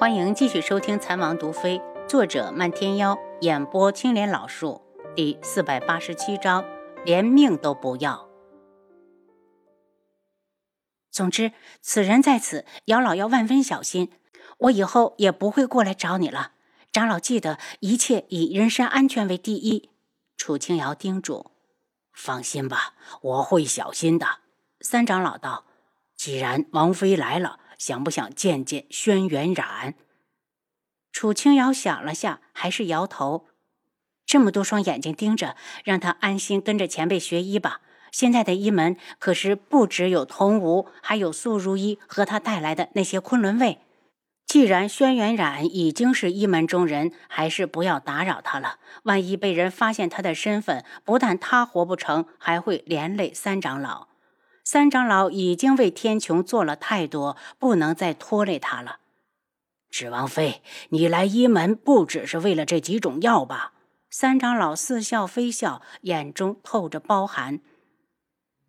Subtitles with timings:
[0.00, 1.78] 欢迎继续收听《残王毒妃》，
[2.08, 4.80] 作者漫天妖，演播青莲老树，
[5.14, 6.64] 第四百八十七章，
[7.04, 8.26] 连命都不要。
[11.10, 11.52] 总之，
[11.82, 14.10] 此人在此，姚老要万分小心。
[14.60, 16.52] 我以后也不会过来找你了。
[16.90, 19.90] 长老记得，一切以人身安全为第一。
[20.38, 21.50] 楚清瑶叮嘱
[22.14, 24.26] ：“放心吧，我会小心的。”
[24.80, 25.66] 三长老道
[26.16, 29.94] ：“既然王妃来了。”想不想见见轩辕染？
[31.10, 33.46] 楚清瑶想了下，还是摇头。
[34.26, 37.80] 这么多双眼睛盯着，让他安心跟着前辈学医吧。
[38.12, 43.78] 现在的医门可是不只有童无，还有素如意和他带来的那些昆仑卫。
[44.46, 48.78] 既然轩辕染已经是一门中人，还是不要打扰他了。
[49.04, 54.09] 万一被人发现他的身份，不但他活不成，还会连累三长老。
[54.62, 58.98] 三长老已经为天穹做了太多，不能再拖累他了。
[59.90, 63.72] 芷王妃，你来医门不只是为了这几种药吧？
[64.08, 67.60] 三长老似笑非笑，眼中透着包含。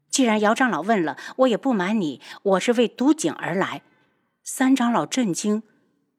[0.09, 3.83] 既然姚长老问了，我也不瞒你，我是为毒井而来。
[4.43, 5.61] 三长老震惊：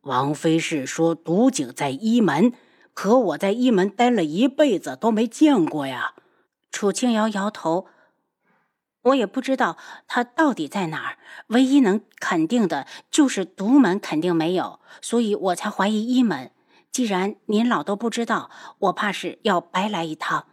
[0.02, 2.52] 王妃是说毒井在医门，
[2.94, 6.14] 可我在医门待了一辈子都没见过呀。
[6.70, 7.86] 楚清瑶摇头。
[9.02, 16.52] 我也不知道他到底在哪儿，唯一能肯定的就是独门肯定没有，所以我才怀疑一门。
[16.90, 20.46] 既然您老都不知道，我怕是要白来一趟。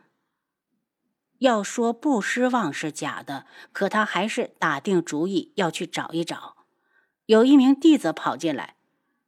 [1.39, 6.57] 要说不失望是假的，可他还是打定主意要去找一找。
[7.27, 8.75] 有一名弟子跑进来：“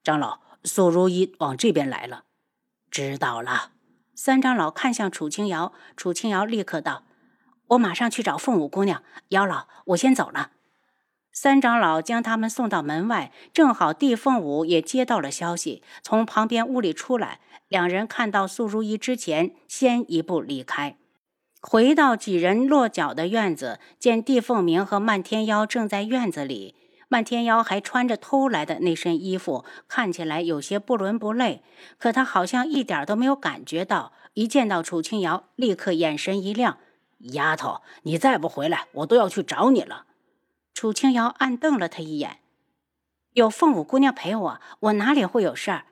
[0.04, 2.24] 长老，苏如意往这边来了。”
[2.90, 3.72] 知道了。
[4.16, 7.04] 三长老看向楚清瑶，楚清瑶立刻道。
[7.72, 10.52] 我马上去找凤舞姑娘，姚老，我先走了。
[11.32, 17.40] 三长老将他们送到门外，正好帝凤舞也接到了消息，从旁边屋里出来。
[17.70, 20.98] 两人看到素如意之前，先一步离开。
[21.62, 26.76] 回到几人落脚的院子，见帝凤鸣和漫天妖正在院子里。
[27.08, 31.64] 漫天妖还穿着偷来的那身衣服，看起来有些不伦不类，
[31.98, 34.12] 可他好像一点都没有感觉到。
[34.34, 36.78] 一见到楚清瑶，立刻眼神一亮。
[37.34, 40.06] 丫头，你再不回来，我都要去找你了。
[40.74, 42.40] 楚清瑶暗瞪了他一眼。
[43.34, 45.86] 有凤舞姑娘陪我，我哪里会有事儿？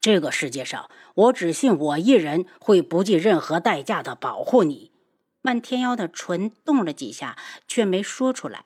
[0.00, 4.92] 这个世界上，我只信我一人会不计任何代价的保护你。
[5.42, 7.36] 漫天妖的唇动了几下，
[7.66, 8.64] 却没说出来。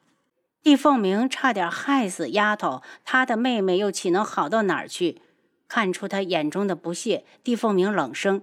[0.63, 5.23] 帝凤鸣差点害死丫头，他的妹妹又岂能好到哪儿去？
[5.69, 8.43] 看出他眼中的不屑，帝凤鸣冷声：“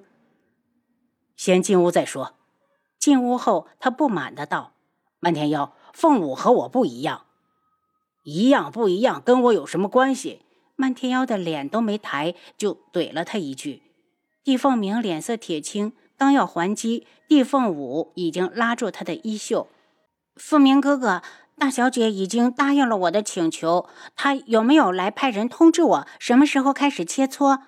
[1.36, 2.37] 先进屋再说。”
[3.08, 4.74] 进屋后，他不满的道
[5.22, 7.22] ：“漫天妖，凤舞和我不一样，
[8.26, 10.42] 一样不一样，跟我有什么关系？”
[10.76, 13.82] 漫天妖的脸都没抬，就怼了他一句。
[14.44, 19.70] 帝凤鸣脸色铁青，刚要还击，帝凤舞已经拉住他的衣袖
[20.36, 21.22] ：“凤鸣哥哥，
[21.58, 23.88] 大小姐已经答应了我的请求，
[24.18, 27.62] 她有没有来派人通知我，什么时候开始切磋？”“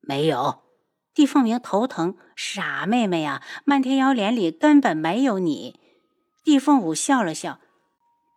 [0.00, 0.60] 没有。”
[1.14, 3.42] 帝凤鸣头疼，傻妹妹呀！
[3.64, 5.78] 漫天妖脸里根本没有你。
[6.42, 7.60] 帝凤舞笑了笑，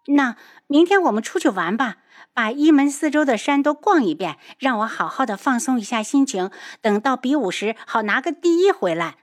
[0.08, 0.36] 那
[0.68, 2.00] 明天我们出去玩吧，
[2.34, 9.20] 把一门四周的山都逛一遍，让我好好的放松一下心情，等到比武时好拿个第一回来。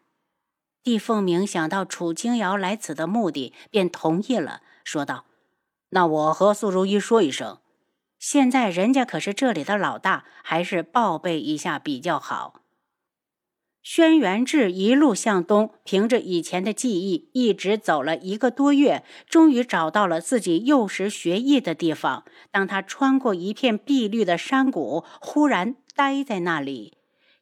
[0.83, 5.27] 帝凤鸣想到楚清瑶来此的目的，便同意了，说道
[5.91, 7.59] ：“那我和素如意说一声，
[8.19, 12.55] 现在人家可是这里的老大，还是报备一下比较好。”
[13.83, 22.25] 轩辕志一路向东，凭着以前的记忆，一直走了一个多月，终于找到了自己幼时学艺的地方。
[22.53, 26.97] 当他穿过一片碧绿的山谷，忽然呆在那里。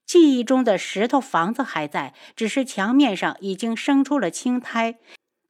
[0.06, 4.98] 记忆中的石头房子还在，只是墙面上已经生出了青苔。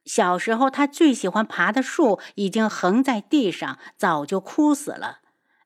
[0.03, 5.19] 小时候他最喜欢爬的树已经横在地上，早就枯死了。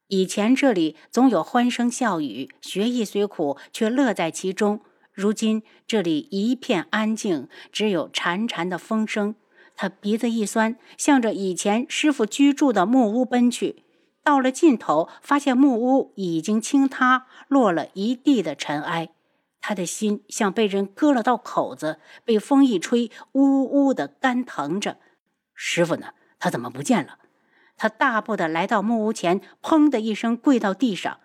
[0.07, 4.81] 以前这里总有欢声笑语，学艺虽苦，却乐在其中。
[5.15, 9.35] 如今这里一片安静，只有潺潺的风声。
[9.73, 13.83] 他鼻子一酸，向着以前师傅居住的木屋奔去。
[14.23, 19.09] 到了尽头，发现木屋已经倾塌，落了一地的尘埃。
[19.61, 24.97] 他的心像被人割了道口子，被风一吹，呜呜的干疼着。
[25.53, 26.09] 师傅呢？
[26.39, 27.19] 他怎么不见了？
[27.77, 31.19] 他大步的来到木屋前，砰的一声跪到地上：“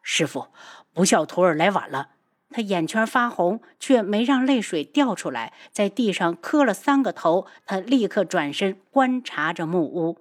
[0.00, 0.46] 师傅，
[0.92, 2.10] 不孝徒儿来晚了。”
[2.52, 7.46] 他眼圈发红，却没让泪水掉出来，在地上磕了三个头。
[7.66, 10.18] 他立刻转身观察着木屋，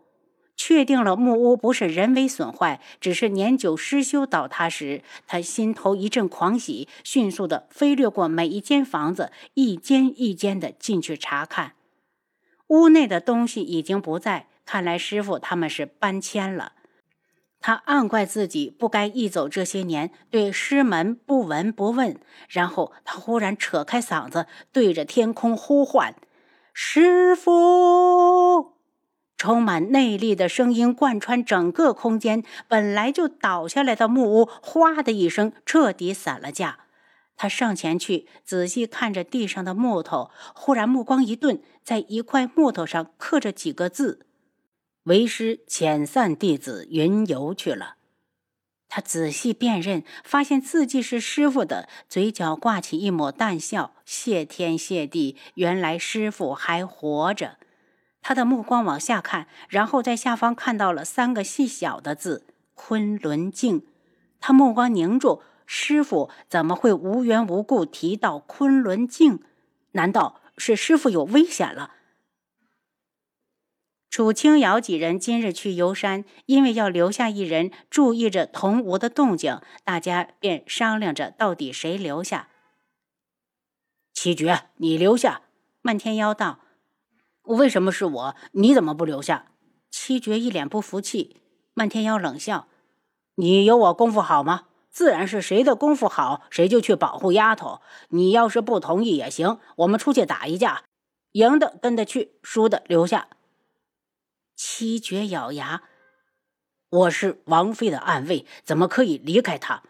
[0.56, 11.74] 确定了木屋不是人为损坏，只是年久失修倒塌时，他心头一阵狂喜，迅速的飞掠过每一间房子，一间一间的进去查看。
[12.68, 16.74] 屋内的东西已经不在，看来师傅他们是搬迁了。
[17.62, 22.20] 他暗怪自己不该一走这些年，对师门不闻不问。
[22.50, 26.16] 然后他忽然扯开嗓子，对着天空呼唤
[26.74, 28.74] ：“师傅！”
[29.38, 36.80] 充满内力的声音贯穿整个空间，本来就倒下来的木屋，哗的一声彻底散了架。
[37.36, 44.28] 他上前去仔细看着地上的木头，忽然目光一顿，在一块木头上刻着几个字
[45.04, 47.96] ：“为师遣散弟子云游去了。”
[48.94, 57.58] 他仔细辨认，发现字迹是师傅的，嘴角挂起一抹淡笑：“谢天谢地，原来师傅还活着。”
[58.22, 62.46] 他的目光往下看，然后在下方看到了三个细小的字
[62.76, 63.88] “昆仑镜”。
[64.42, 69.40] 他目光凝住，师傅怎么会无缘无故提到昆仑镜？
[69.94, 71.94] 难道是师傅有危险了？
[74.12, 82.50] 楚清瑶几人今日去游山，因为要留下一人注意着桐吴的动静，大家便商量着到底谁留下。
[84.14, 85.44] 七绝，你留下。
[85.82, 86.60] 漫天妖道。
[87.44, 88.36] 为什么是我？
[88.52, 89.54] 你怎么不留下？
[89.90, 91.38] 七绝一脸不服气。
[91.74, 92.68] 漫天妖冷笑
[93.36, 94.66] ：“你有我功夫好吗？
[94.90, 97.80] 自然是谁的功夫好，谁就去保护丫头。
[98.10, 100.84] 你要是不同意也行，我们出去打一架，
[101.32, 103.30] 赢的跟着去，输的留下。”
[104.64, 105.82] 七绝咬牙
[106.88, 109.82] ：“我是王妃的暗卫，怎么可以离开她？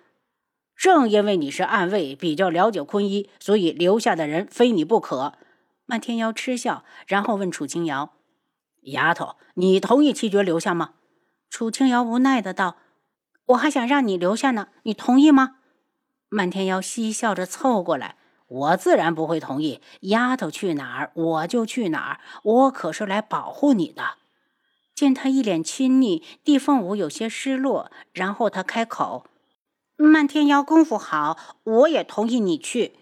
[0.78, 5.34] 正因为你是暗卫，比较了解坤一，所以留下的人非你不可。”
[5.86, 8.14] 漫天妖嗤笑，然后问楚清瑶
[8.94, 10.94] ：“丫头，你同意七绝留下吗？”
[11.52, 12.78] 楚清瑶无奈的道
[13.48, 15.58] ：“我还想让你留下呢，你同意吗？”
[16.32, 18.16] 漫天妖嬉笑着凑过来
[18.48, 19.82] ：“我自然不会同意。
[20.04, 22.22] 丫头去哪儿，我就去哪儿。
[22.44, 24.20] 我可是来保护你的。”
[25.02, 29.26] 见他一脸亲昵，帝凤舞有些失落，然后他开口
[29.98, 32.94] ：“漫天妖功夫好，我也同意你去。”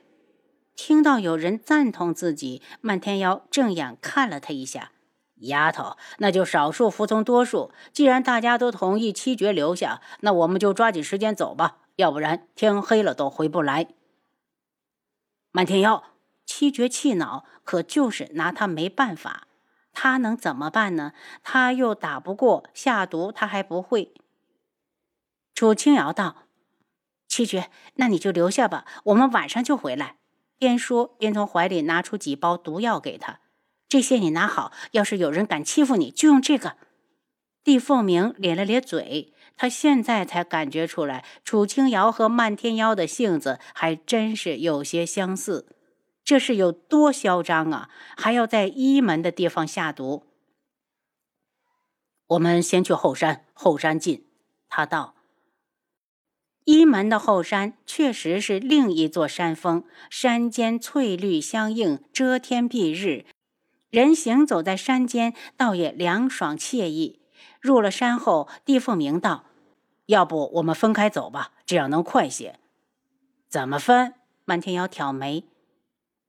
[0.77, 4.93] 听到有人赞同自己，漫天妖正眼看了他一下
[5.43, 7.73] ：“丫头，那就少数服从多数。
[7.91, 13.87] 既然大家都同意七绝留下，那我们就抓紧时间走吧，要不然天黑了都回不来。”
[15.51, 16.01] 漫天妖，
[16.45, 19.48] 七绝气恼，可就是拿他没办法。
[20.01, 21.11] 他能怎么办呢？
[21.43, 24.13] 他又打不过，下毒他还不会。
[25.53, 26.43] 楚清瑶道
[27.27, 30.15] ：“七绝，那你就留下吧，我们晚上就回来。”
[30.57, 33.41] 边说边从怀里拿出几包毒药给他，
[33.89, 36.77] 这些你拿好，要是有人敢欺负你，就用这个。
[37.61, 45.67] 帝凤鸣咧了咧嘴，他现在才感觉出来，楚清瑶和漫天妖的性子还真是有些相似，
[46.29, 47.89] 这是有多嚣张啊！
[48.15, 50.27] 还要在一门的地方下毒。
[52.27, 54.27] 我们先去后山，后山近。
[54.69, 55.15] 他道。
[56.65, 63.25] 一门的后山确实是另一座山峰，山间翠绿相映，遮天蔽日，
[63.89, 67.21] 人行走在山间倒也凉爽惬意。
[67.59, 69.45] 入了山后，地凤鸣道
[70.05, 72.59] ：“要不我们分开走吧，这样能快些。”
[73.49, 74.13] 怎么分？
[74.45, 75.45] 漫天妖挑眉：“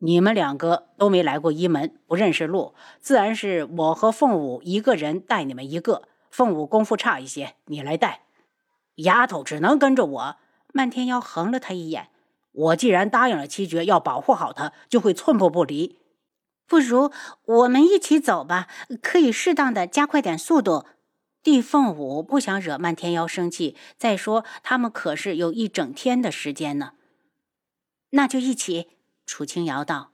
[0.02, 6.08] 你们两个都没来过一门，不认识路，自然是我和凤舞一个人带你们一个。
[6.30, 8.22] 凤舞功夫差一些，你来带。”
[8.96, 10.36] 丫头只能跟着我。
[10.72, 12.08] 漫天妖横了他一眼。
[12.52, 15.98] 我既然答应了七绝要保护好他，就会寸步不离。
[16.66, 17.10] 不如
[17.44, 18.68] 我们一起走吧，
[19.02, 20.86] 可以适当的加快点速度。
[21.42, 26.92] 帝凤舞不想惹漫天妖生气，再说他们可是有一整天的时间呢。
[28.10, 28.88] 那就一起。
[29.30, 30.10] 楚清瑶道。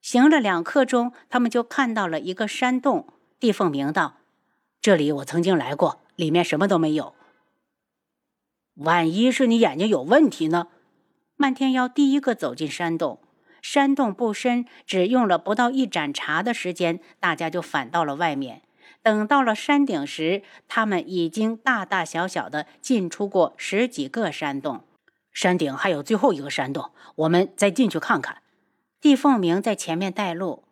[0.00, 3.08] 行了两刻钟，他们就看到了一个山洞。
[3.38, 4.14] 地凤鸣道
[4.80, 7.14] ：“这里我曾经来过，里面什么都没有。”
[8.76, 10.68] 万一是你眼睛有问题呢？
[11.36, 13.20] 漫天妖第一个走进山洞，
[13.60, 18.62] 山洞不深，只用了不到一盏茶的时间，大家就返到了外面。
[19.02, 24.84] 等到了山顶时，他们已经大大小小的进出过十几个山洞。
[25.32, 28.42] 山顶还有最后一个山洞，我们再进去看看。
[29.06, 30.64] 帝凤鸣在前面带路。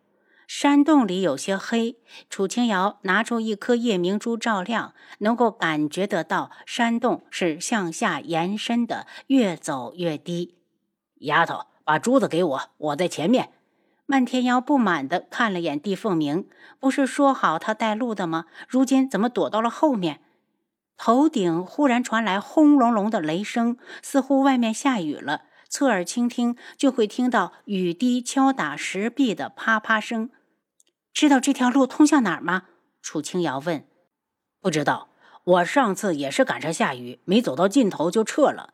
[0.45, 1.95] 山洞里有些黑，
[2.29, 10.57] 楚清瑶拿出一颗夜明珠照亮，能够感觉得到山洞是向下延伸的，越走越低。
[11.21, 13.53] 丫头，把珠子给我，我在前面。
[14.05, 18.47] 漫天妖不满地看了眼帝凤鸣，不是说好他带路的吗？
[18.67, 20.19] 如今怎么躲到了后面？
[20.97, 25.43] 头顶忽然传来轰隆隆的雷声，似乎外面下雨了。
[25.69, 30.29] 侧耳倾听，就会听到雨滴敲打石壁的啪啪声。
[31.13, 32.63] 知道这条路通向哪儿吗？
[33.01, 33.85] 楚清瑶问。
[34.61, 35.09] 不知道，
[35.43, 38.73] 我上次也是赶上下雨，没走到尽头就撤了。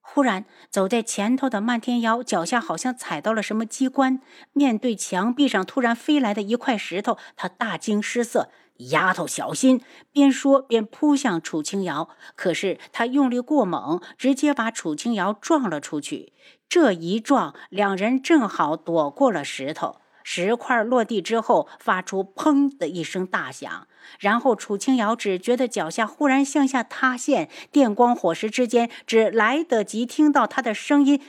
[0.00, 4.22] 忽然，走在前头的漫天妖脚下好像踩到了什么机关，
[4.52, 8.50] 面对墙壁上突然飞来的一块石头，他大惊失色。
[8.78, 9.82] 丫头，小心！
[10.12, 16.32] 边说边扑向楚清瑶，可是他用力过猛，直接把楚清瑶撞了出去。
[16.68, 20.00] 这一撞，两人正好躲过了石头。
[20.22, 23.88] 石块落地之后，发出“砰”的一声大响，
[24.20, 31.22] 然后楚清瑶只觉得脚下忽然向下塌陷，电光火石之间，只来得及听到他的声音：“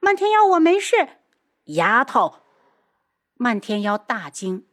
[0.00, 1.08] 漫天妖，我没事。”
[1.76, 2.40] 丫头，
[3.36, 4.66] 漫天妖大惊。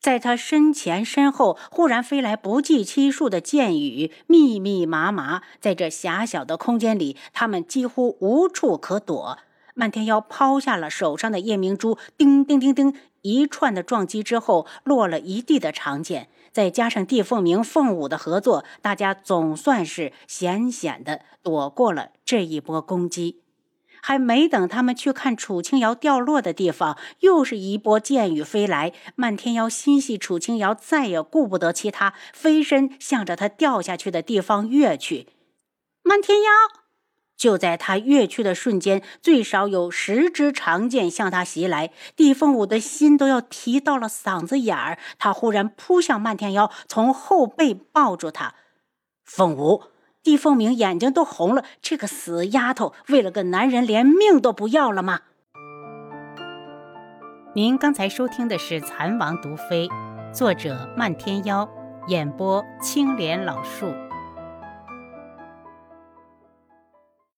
[0.00, 5.42] 在他身前身后，忽然飞来不计其数的箭雨，密密麻麻。
[5.60, 9.38] 在这狭小的空间里，他们几乎无处可躲。
[9.74, 16.28] 漫天妖抛下了手上的夜明珠，叮叮叮叮，一串的撞击之后，落了一地的长剑。
[16.50, 23.42] 再加上地凤鸣、凤舞的合作，大家总算是险险的躲过了这一波攻击。
[24.02, 28.92] 还没等他们去看楚清瑶掉落的地方，又是一波箭雨飞来。
[29.16, 35.28] 漫天妖心系楚清瑶，再也顾不得其他，飞身向着他掉下去的地方跃去。
[36.02, 36.50] 漫天妖
[37.36, 41.90] 就在他跃去的瞬间，最少有十支长剑向他袭来。
[42.14, 48.54] 地凤舞的心都要提到了嗓子眼儿，他忽然扑向漫天妖，从后背抱住他。
[49.24, 49.84] 凤舞。
[50.22, 55.20] 帝凤鸣眼睛都红了，这个死丫头为了个男人连命都不要了吗？
[57.54, 59.88] 您刚才收听的是《蚕王毒妃》，
[60.32, 61.68] 作者漫天妖，
[62.06, 63.92] 演播青莲老树。